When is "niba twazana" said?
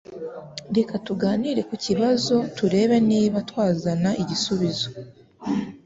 3.11-4.09